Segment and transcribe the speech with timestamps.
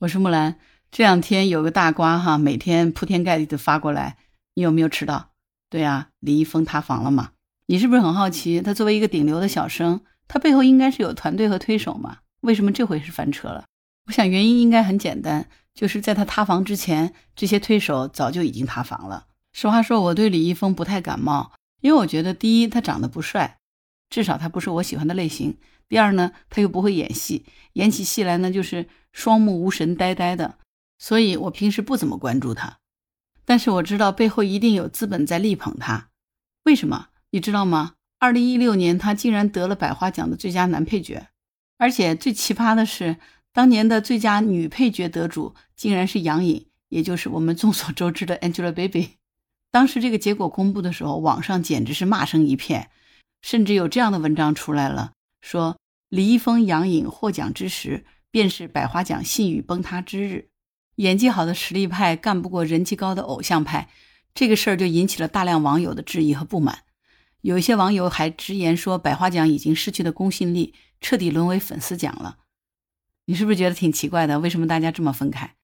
[0.00, 0.56] 我是木兰。
[0.90, 4.16] 这两天有个大瓜哈，每天铺天盖地的发过来，
[4.54, 5.30] 你有没有吃到？
[5.70, 7.30] 对啊，李易峰塌房了嘛？
[7.66, 8.60] 你是不是很好奇？
[8.60, 12.18] 他作为一个顶流的小生，他背后应该是有团队和推手嘛？
[12.40, 13.64] 为什么这回是翻车了？
[14.06, 19.26] 我想原因应该很简单，就是在他塌房之前，这些推手早就已经塌房了。
[19.52, 23.58] 实话说，我对李易峰不太感冒，因为我觉得第一，他长得不帅，
[24.10, 25.52] 至少他不是我喜欢的类型；
[25.88, 30.58] 第二呢，他又不会演戏，演起戏来呢就是双目无神、呆呆的。
[30.98, 32.78] 所以我平时不怎么关注他，
[33.46, 36.10] 但是我知道背后一定有资本在力捧他。
[36.64, 37.08] 为什么？
[37.30, 37.94] 你知道吗？
[38.18, 41.28] 二零一六年他竟然得了百花奖的最佳男配角，
[41.78, 43.16] 而且最奇葩的是，
[43.52, 49.10] 当年的最佳女配角得主竟然是杨颖，也就是我们众所周知的 Angelababy。
[49.70, 52.90] 当时这个结果公布的时候，网上简直是骂声一片，
[53.42, 55.76] 甚至有这样的文章出来了，说
[56.08, 60.48] 李易峰、杨颖获奖之时，便是百花奖信誉崩塌之日。
[60.96, 63.88] 演技好的实力派干不过人气高的偶像派，
[64.34, 66.80] 这个事儿就引起了大量网友的质疑和不满。
[67.42, 72.38] 有一些网友还直言说，百花奖已经失去了公信力，彻底沦为粉丝奖了。
[73.26, 74.40] 你是不是觉得挺奇怪的？
[74.40, 75.54] 为什么大家这么分开？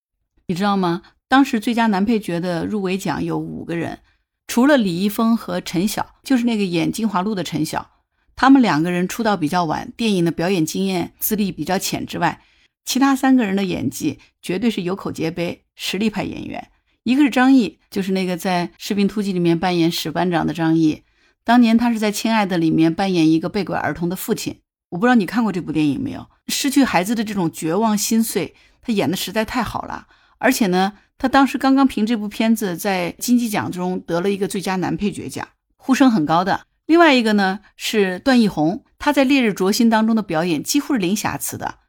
[0.47, 1.01] 你知道吗？
[1.27, 3.99] 当时最佳男配角的入围奖有五个人，
[4.47, 7.91] 除了李易峰和陈晓，就是那个演《金华路》的陈晓，
[8.37, 12.41] 他们两个人出道比较晚，电影的表演经验资历比较浅之外。
[12.85, 16.69] 其他三个人的演技绝对是有口皆碑，实力派演员。
[17.03, 21.03] 一个是张译，就是那个在《士兵突击》里面扮演史班长的张译。
[21.43, 24.61] 当年他是在《亲爱的》里面扮演一个被拐儿童的父亲。
[24.89, 26.27] 我不知道你看过这部电影没有？
[26.47, 30.07] 失去孩子的这种绝望心碎，他演的实在太好了。
[30.37, 36.67] 而且呢，他当时刚刚凭这部片子在金鸡奖中得了一个最佳男配角奖，呼声很高的。
[36.85, 41.79] 另外一个呢是段奕宏，他在《烈日灼心》当中的表演几乎是零瑕疵的。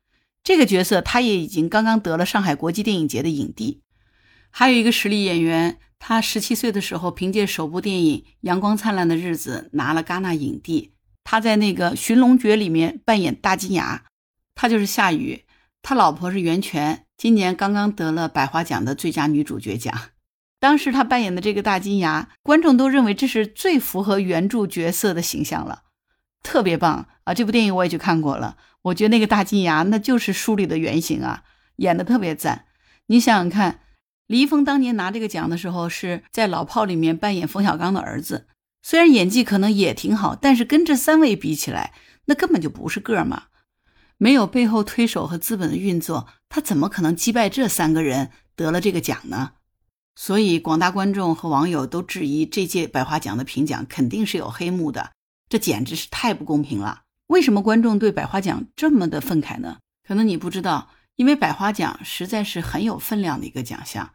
[0.45, 3.83] 这个角色，他也已经刚刚得了上海国际电影节的影帝。
[4.51, 10.93] 还有一个实力演员，他十七岁的时候凭借首部电影《阳光灿烂的日子》拿了戛纳影帝。
[11.25, 14.05] 他在那个《寻龙诀》里面扮演大金牙，
[14.55, 15.45] 他就是夏雨。
[15.81, 19.95] 他老婆是袁泉，今年刚刚得了百花奖的最佳女主角奖。
[20.59, 25.83] 当时他扮演的这个大金牙，观众都认为这是最符合原著角色的形象了，
[26.43, 27.33] 特别棒啊！
[27.33, 28.57] 这部电影我也去看过了。
[28.83, 31.45] 我觉得那个大金牙那就是书里的原型啊，
[31.77, 32.67] 演的特别赞。
[33.07, 33.81] 你想想看，
[34.27, 38.47] 李易峰当年拿这个奖的时候是在《老炮》里面扮演冯小刚的儿子，
[38.83, 41.93] 虽然演技可能也挺好，但是跟这三位比起来，
[42.25, 43.45] 那根本就不是个嘛。
[44.19, 49.53] 没有背后推手和资本的运作，他怎么可能击败这三个人得了这个奖呢？
[50.15, 55.13] 所以广大观众和网友都质疑这届百花奖的评奖肯定是有黑幕的，
[55.49, 57.03] 这简直是太不公平了。
[57.33, 59.79] 为什么观众对百花奖这么的愤慨呢？
[60.07, 64.11] 可能你不知道，因为百花奖实在是很有分量的一个奖项。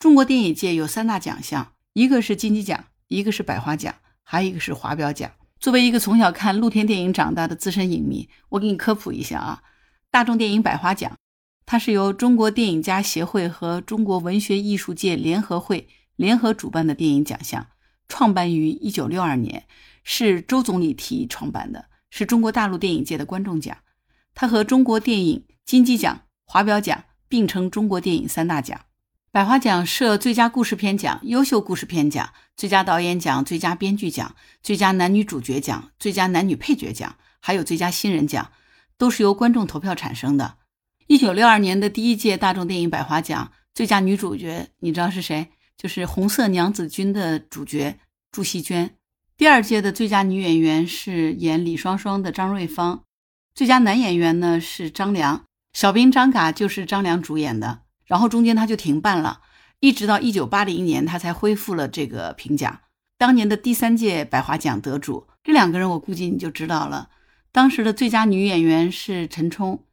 [0.00, 5.30] 中国电影界有三大奖项，一个是金鸡奖，一个是百花奖，还有一个是华表奖。
[5.60, 9.62] 作为一个从小看露天电影长大的资深影迷，我给你科普一下啊。
[10.10, 11.16] 大众电影百花奖，
[11.64, 15.86] 它是由中国电影家协会和中国文学艺术界联合会
[16.16, 17.68] 联合主办的电影奖项，
[18.08, 19.64] 创办于一九六二年，
[20.02, 21.84] 是周总理提议创办的。
[22.10, 23.76] 是中国大陆电影界的观众奖，
[24.34, 28.80] 它和中国电影金鸡奖、华表奖并称中国电影三大奖。
[29.30, 38.50] 百花奖设最佳故事片奖、优秀故事片奖、最佳导演奖、最佳编剧奖、最佳男女主角奖、最佳男女配角奖，还有最佳新人奖，
[38.96, 40.56] 都是由观众投票产生的。
[41.06, 45.48] 一九六二年的第一届大众电影百花奖最佳女主角，你知道是谁？
[45.76, 47.98] 就是《红色娘子军》的主角
[48.32, 48.97] 祝希娟。
[49.38, 53.04] 第二届的最佳女演员是演李双双的张瑞芳，
[53.54, 57.82] 最佳男演员呢是张良，小兵张嘎就是张良主演的。
[58.04, 59.42] 然后中间他就停办了，
[59.78, 62.80] 一直到一九八零年他才恢复了这个评奖。
[63.16, 67.08] 当年的第三届百花奖得主，这两个人我估计你就知道了。
[67.52, 69.84] 当时的最佳女演员是陈冲，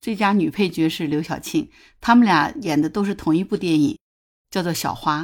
[0.00, 1.68] 最佳女配角是刘晓庆，
[2.00, 3.98] 他们俩演的都是同一部电影，
[4.48, 5.22] 叫做《小花》。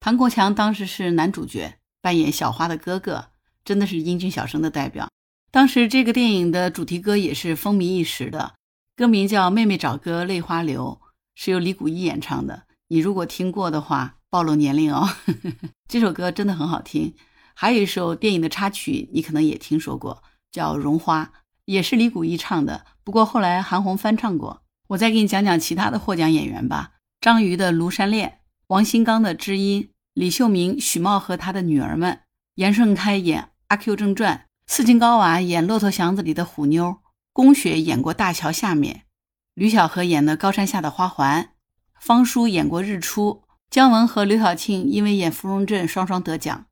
[0.00, 1.78] 唐国强当时是男主角。
[2.02, 3.28] 扮演小花的哥哥，
[3.64, 5.08] 真的是英俊小生的代表。
[5.50, 8.54] 当时这个电影的主题歌也是风靡一时的，
[8.96, 10.98] 歌名叫《妹妹找哥泪花流》，
[11.34, 12.64] 是由李谷一演唱的。
[12.88, 15.08] 你如果听过的话，暴露年龄哦。
[15.88, 17.14] 这首歌真的很好听。
[17.54, 21.24] 还有一首电影的插曲，你可能也听说过，叫《绒花》，
[21.66, 22.84] 也是李谷一唱的。
[23.04, 24.62] 不过后来韩红翻唱过。
[24.88, 28.28] 我再给你讲讲其他的获奖演员吧：张瑜的《庐山恋》，
[28.66, 29.82] 王新刚的《知音》。
[30.14, 32.20] 李秀明、许茂和他的女儿们，
[32.56, 34.36] 严顺开演《阿 Q 正传》，
[34.66, 36.98] 四金高娃演《骆驼祥子》里的虎妞，
[37.32, 38.94] 宫雪演过《大桥下面》，
[39.54, 41.42] 吕小荷演的《高山下的花环》，
[41.98, 46.66] 方舒演过《日出》，姜文和刘晓庆因为演芙蓉镇双双得奖。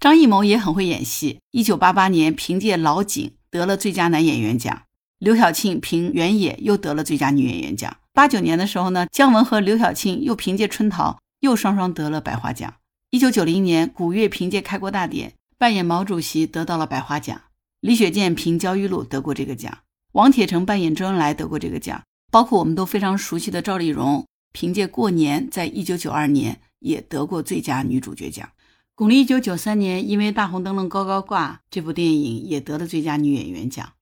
[0.00, 4.82] 张艺谋也很会演戏，一九八八年凭借《老井》得了最佳男演员奖，
[5.20, 7.98] 刘晓庆凭《原野》又得了最佳女演员奖。
[8.12, 12.74] 八九年的时候呢，姜文和刘晓庆又凭借《春桃》又双双得了百花奖。
[13.12, 17.42] 一九九零年，古月凭借《开国大典》扮演毛主席得到了百花奖，
[17.80, 19.78] 李雪健凭《焦裕禄》得过这个奖，
[20.12, 28.48] 王铁成扮演周恩来得过这个奖，包括我们都非常熟悉的赵丽蓉凭借《过年》在一九九二年也得过最佳女主角奖。
[28.94, 33.94] 巩俐一九九三年因为《大红灯笼高高挂》这部电影也得了最佳女演员奖，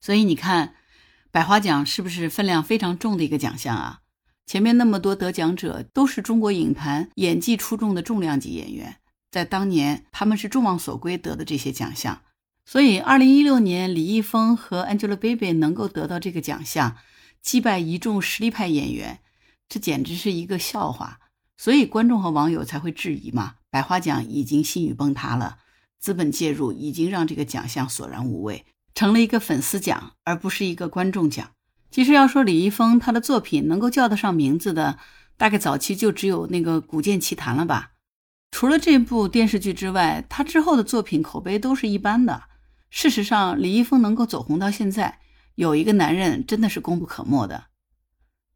[0.00, 0.74] 所以你看，
[1.30, 4.00] 百花奖是不是分量非常重的一个奖项啊？
[4.48, 8.96] 前面那么多得奖者都是中国影坛演技出众的重量级演员，
[9.30, 12.22] 在当年他们是众望所归得的这些奖项，
[12.64, 16.96] 所以二零一六年李易峰和 Angelababy 能够得到这个奖项，
[17.42, 19.18] 击败一众实力派演员，
[19.68, 21.20] 这简直是一个笑话。
[21.58, 25.58] 所以观众和网友才会质疑嘛，百花奖已经信誉崩塌了，
[26.00, 31.50] 资本介入已经让这个奖项索然无味，成了一个粉丝奖，而不是一个观众奖。
[31.90, 34.98] 其实要说李易峰他的作品能够叫得上名字的，
[35.36, 37.92] 大概早期就只有那个《古剑奇谭》了吧。
[38.50, 42.44] 除了这部电视剧之外，他之后的作品口碑都是一般的。
[42.90, 45.18] 事实上，李易峰能够走红到现在，
[45.56, 47.64] 有一个男人真的是功不可没的。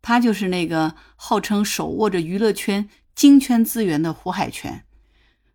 [0.00, 4.84] 他就是那个号称手握着娱乐圈金圈资源的胡海泉。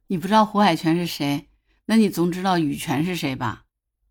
[0.08, 1.50] 你不知道胡海泉是谁，
[1.88, 3.64] 那你总知道羽泉是谁吧？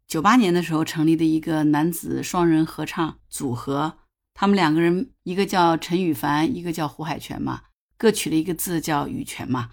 [0.09, 3.99] 九八年的时候成立的一个男子双人合唱组合，
[4.35, 7.63] 他们两个人一个叫陈羽凡，一个叫胡海泉嘛，
[7.99, 9.71] 各取了一个字叫羽泉嘛。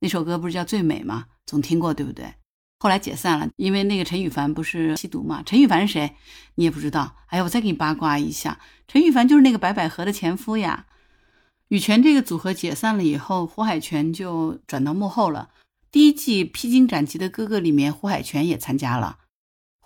[0.00, 1.26] 那首歌不是叫最美吗？
[1.46, 2.34] 总听过对不对？
[2.80, 5.42] 后来解散了，因为那个陈羽凡不是吸毒嘛？
[5.46, 6.16] 陈羽凡是谁？
[6.56, 7.16] 你也不知道？
[7.26, 8.58] 哎呀，我再给你八卦一下，
[8.88, 10.86] 陈羽凡就是那个白百合的前夫呀。
[11.68, 15.50] 羽泉这个组合解散了以后，胡海泉就转到幕后了。
[15.90, 19.18] 第一季《披荆斩棘的哥哥》里面，胡海泉也参加了。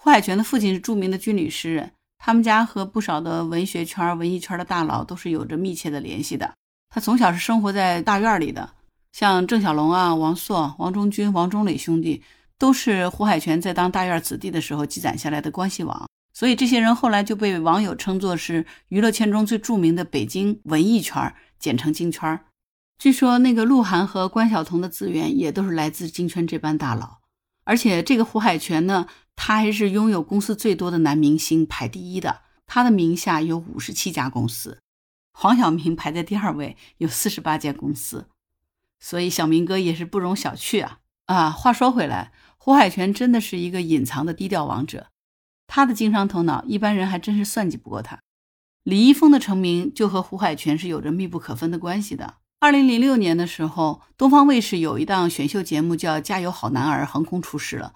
[0.05, 6.55] 胡海泉的父亲是著名的军旅诗人，他们家和不少的文学圈、文艺圈的大佬都是有着密切的联系的。
[6.91, 8.69] 他从小是生活在大院里的，
[9.13, 12.21] 像郑晓龙啊、王朔、王中军、王中磊兄弟。
[12.59, 22.39] 都是胡海泉在当大院子弟的时候积攒下来的关系网，所以这些人后来就被网友称作是娱乐圈中最著名的北京文艺圈，简称京圈。
[22.99, 27.19] 据说那个鹿晗和关晓彤的资源也都是来自京圈这班大佬，
[27.65, 34.81] 而且这个胡海泉呢，他还是拥有公司最多的男明星排第一的，他的名下有五十七家公司，
[35.33, 38.29] 黄晓明排在第二位，有四十八家公司，
[39.01, 41.51] 所以小明哥也是不容小觑啊啊！
[41.51, 42.33] 话说回来。
[42.57, 45.09] 胡海泉真的是一个隐藏的低调王者，
[45.67, 48.21] 他的经商头脑一般人还真是算计不过他。
[48.85, 52.35] 李易峰的成名就和胡海泉是有着密不可分的关系的。
[52.61, 57.95] 二零零六年的时候，东方卫视有一档选秀节目叫《加油好男儿》，横空出世了。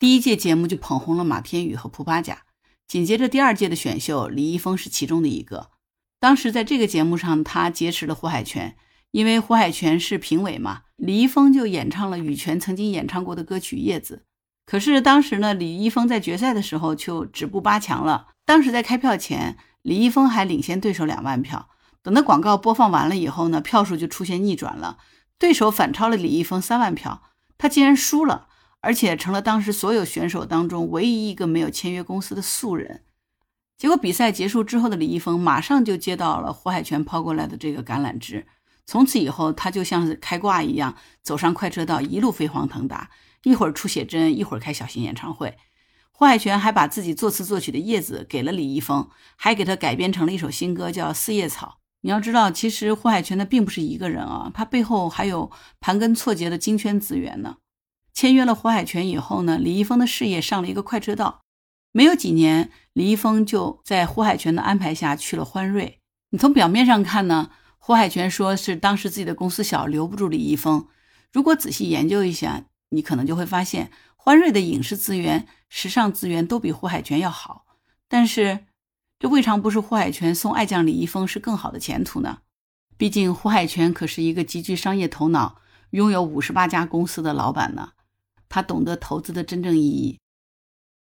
[0.00, 2.44] 第一届节目就捧红了马天宇和蒲巴甲，
[2.86, 5.72] 紧接着第二届的选秀，李易峰是其中的一个。
[6.18, 8.78] 当时在这个节目上，他劫持了胡海泉。
[9.10, 14.24] 因为胡海泉是评委嘛，李易峰就演唱了羽泉曾经演唱过的歌曲《叶子》。
[14.64, 18.28] 可是当时呢，李易峰在决赛的时候就止步八强了。
[18.46, 21.68] 当时在开票前，李易峰还领先对手两万票。
[22.02, 24.96] 等到广告播放完了以后呢，票数就出现逆转了，
[25.38, 27.20] 对手反超了李易峰三万票，
[27.58, 28.46] 他竟然输了，
[28.80, 33.04] 而且成了当时所有选手当中唯一一个没有签约公司的素人。
[33.76, 38.46] 结果比赛结束之后的李易峰马上就接到了胡海泉抛过来的这个橄榄枝。
[38.86, 43.10] 从此以后，他就像是开挂一样，走上快车道，一路飞黄腾达。
[43.44, 45.56] 一会儿出写真，一会儿开小型演唱会。
[46.10, 51.78] 胡海泉还把自己作词作曲的《叶子》给了李易峰，还给他改编成了一首新歌，叫《四叶草》。
[52.02, 57.56] 你要知道，其实胡海泉他并不是一个人啊，他背后还有盘根错节的金圈资源呢。
[58.20, 61.40] 签约了胡海泉以后呢，李易峰的事业上了一个快车道。
[61.90, 66.00] 没有几年，李易峰就在胡海泉的安排下去了欢瑞。
[66.28, 67.48] 你从表面上看呢？
[67.78, 70.86] 胡海泉说是当时自己的公司小，留不住李易峰。
[71.32, 77.64] 如果仔细研究一下，你可能就会发现，欢瑞的影视资源、时尚资源都比胡海泉要好。
[78.06, 78.66] 但是，
[79.18, 82.40] 这未尝不是胡海泉送爱将李易峰是更好的前途呢？
[82.98, 85.56] 毕竟，胡海泉可是一个极具商业头脑、
[85.92, 87.92] 拥有五十八家公司的老板呢。
[88.50, 90.18] 他懂得投资的真正意义。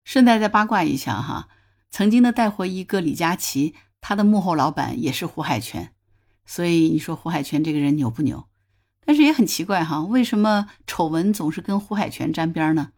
[0.03, 1.49] 顺带再八卦一下哈，
[1.89, 5.95] 曾经的带货一哥李佳琦，他的幕后老板也是胡海泉。
[6.45, 8.47] 所以你说胡海泉这个人牛不牛？
[9.03, 12.91] 但是也很奇怪哈，为什么丑闻总是跟胡海泉沾边呢？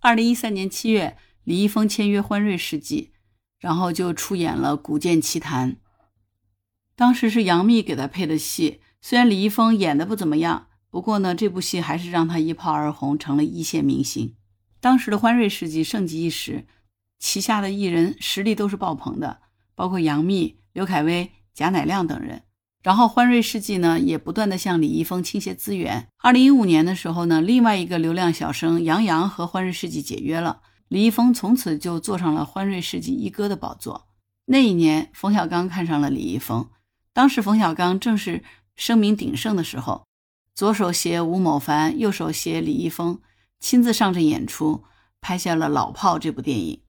[0.00, 3.12] 二零一三年七月，李易峰签约欢瑞世纪，
[3.58, 5.72] 然后就出演了《古剑奇谭》。
[6.94, 14.34] 当时是杨幂给他配的戏，虽然李易峰演的不怎么样，不过呢，这部戏还是让他一炮而红，成了一线明星。
[14.80, 16.66] 当时的欢瑞世纪盛极一时，
[17.18, 19.40] 旗下的艺人实力都是爆棚的，
[19.74, 22.42] 包括杨幂、刘恺威、贾乃亮等人。
[22.82, 26.08] 然后欢瑞世纪呢，也不断的向李易峰倾斜资源。
[26.18, 34.06] 二零一五年的时候呢，另外一个流量小生杨洋和欢瑞世纪解约了，李易峰从此就坐上了欢瑞世纪一哥的宝座。
[34.46, 36.70] 那一年，冯小刚看上了李易峰。
[37.12, 38.44] 当时冯小刚正是
[38.76, 40.06] 声名鼎盛的时候，
[40.58, 43.20] 左手携吴某凡，右手携李易峰，
[43.60, 44.82] 亲自上阵演出，
[45.20, 46.82] 拍下了《老炮》这部电影。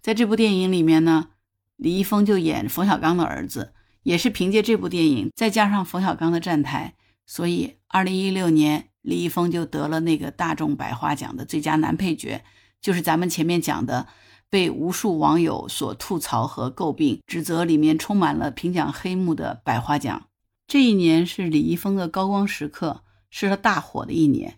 [0.00, 1.30] 在这部电影里面呢，
[1.74, 3.72] 李易峰就演冯小刚的儿子，
[4.04, 6.94] 也是凭借这部电影，再加上冯小刚的站台，
[7.26, 12.44] 所以二零一六年李易峰就得了那个大众百花奖的最佳男配角，
[12.80, 14.06] 就是咱们前面讲的。
[14.48, 20.28] 被无数网友所吐槽和诟病，指责里面充满了评奖黑幕的百花奖。
[20.66, 24.56] 这一年是李易峰的高光时刻，是他大火的一年。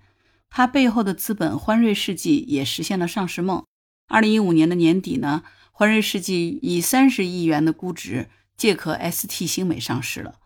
[0.48, 3.64] 他背后的资本欢瑞世纪也实现了上市梦。
[4.06, 5.42] 二零一五年的年底呢，
[5.72, 10.36] 欢瑞世纪以三十亿元的估值借壳 ST 星美上市了。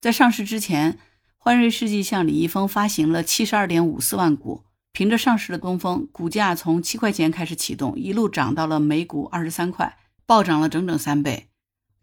[0.00, 0.98] 在上市之前，
[1.36, 4.62] 欢瑞世纪向李易峰发行了七十二点五四万股。
[4.92, 11.48] 凭着上市的东风，股价从七块钱开始启动，一路涨到了每股二十三块，暴涨了整整三倍。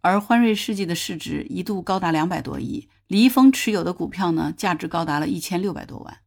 [0.04, 6.18] 而欢瑞世纪的市值一度高达两百多亿，李易峰持有的股票呢，价值高达了一千六百多万。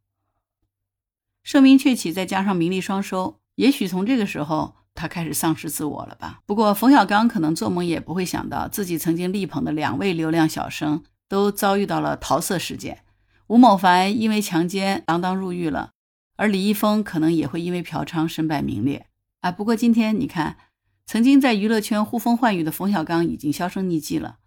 [1.43, 6.41] 盛名鹊起，再加上名利双收，也许从这个时候他开始丧失自我了吧。
[6.47, 13.05] 不过冯小刚可能做梦也不会想到，自己曾经力捧的两位流量小生都遭遇到了桃色事件，
[13.49, 15.91] 吴某凡因为强奸锒铛入狱了。
[16.37, 19.07] 而李易峰可能也会因为嫖娼身败名裂
[19.41, 19.53] 啊！
[19.53, 20.57] 不过今天你看，
[21.07, 24.39] 曾经在娱乐圈呼风唤雨的冯小刚已经销声匿迹了，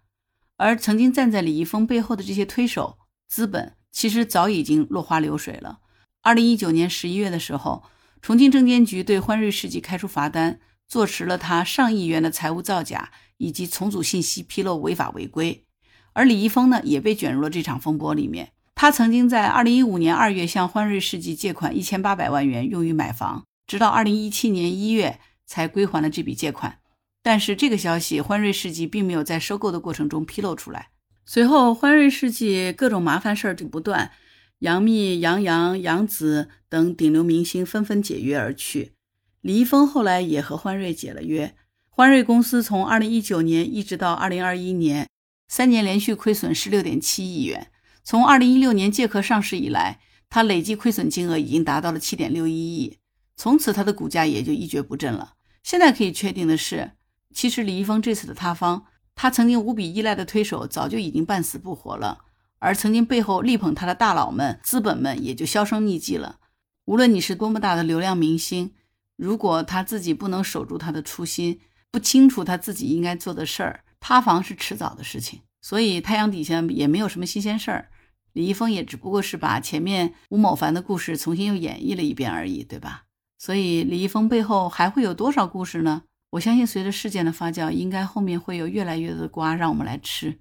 [0.58, 5.78] 而曾经站在李易峰背后的这些推手资本，其实早已经落花流水了。
[6.20, 7.84] 二零一九年十一月的时候，
[8.20, 15.64] 重庆证监局对欢瑞世纪开出罚单，坐实了他上亿元的财务造假以及重组信息披露违法违规，
[16.12, 18.52] 而李易峰呢，也被卷入了这场风波里面。
[18.74, 25.18] 他曾经在二零一五年二月向欢瑞世纪借款一千八百万元用于买房，直到二零一七年一月
[25.50, 26.78] 才归还了这笔借款。
[27.24, 30.90] 但是这个消息欢瑞世纪并没有在收购的过程中披露出来。
[31.26, 34.12] 随后欢瑞世纪各种麻烦事儿就不断，
[34.60, 38.92] 杨幂、杨洋、杨紫等顶流明星纷纷解约而去。
[39.40, 41.56] 李易峰后来也和欢瑞解了约。
[41.88, 45.08] 欢瑞公司从二零一九年一直到二零二一年，
[45.48, 47.72] 三年连续亏损十六点七亿元。
[48.02, 52.98] 从二零一六年借壳上市以来，它累计亏损金额已经达到了七点六一亿，
[53.36, 55.34] 从此它的股价也就一蹶不振了。
[55.62, 56.92] 现在可以确定的是，
[57.34, 62.24] 其实李易峰这次的塌方，他曾经无比依赖的推手早就已经半死不活了，
[62.58, 66.38] 而曾经背后力捧他的大佬们、资本们也就销声匿迹了。
[66.86, 68.72] 无论你是多么大的流量明星，
[69.16, 75.42] 如果他自己不能守住他的初心，不清楚他自己应该做的事儿，塌房是迟早的事情。
[75.60, 77.90] 所以太阳底下也没有什么新鲜事儿，
[78.32, 83.04] 李易峰也只不过是把前面吴某凡的故事重新又演绎了一遍而已，对吧？
[83.40, 86.02] 所以李易峰背后还会有多少故事呢？
[86.28, 90.38] 我相信随着事件的发酵，应该后面会有越来越多的瓜让我们来吃。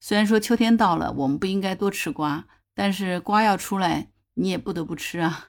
[0.00, 5.48] 虽然说秋天到了，我们不应该多吃瓜，但是瓜要出来，你也不得不吃啊。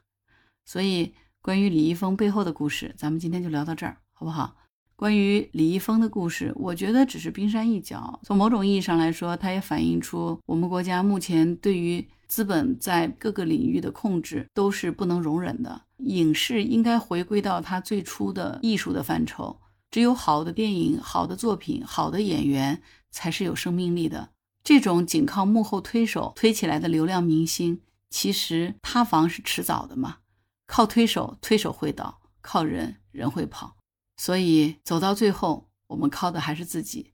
[0.66, 4.58] 所以关于李易峰背后的故事，咱们今天就聊到这儿，好不好？
[4.98, 8.20] 关于李易峰的故事，我觉得只是冰山一角。
[8.24, 15.84] 从某种意义上来说，它也反映出我们国家目前对于资本在各个领域的控制都是不能容忍的。
[15.98, 19.62] 影视应该回归到它最初的艺术的范畴，
[19.92, 24.30] 只有好的电影、好的作品、好的演员才是有生命力的。
[24.64, 30.18] 这种仅靠幕后推手推起来的流量明星，其实塌房是迟早的嘛。
[30.66, 33.77] 靠推手，推手会倒；靠人，人会跑。
[34.18, 37.14] 所以走到最后，我们靠的还是自己。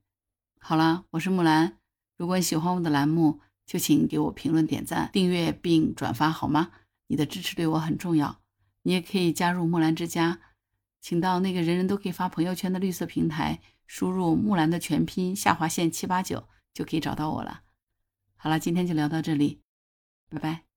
[0.59, 1.77] 好了，我是木兰。
[2.17, 6.71] 如果你喜欢我的栏目，就请给我评论、点赞、订阅并转发，好吗？
[7.07, 8.39] 你的支持对我很重要。
[8.83, 10.39] 你也可以加入木兰之家，
[11.01, 17.63] 请到那个人人都可以发朋友圈的绿色平台，输入木兰的全拼下划线七八九，就可以找到我了。
[18.37, 19.61] 好了，今天就聊到这里，
[20.29, 20.72] 拜拜。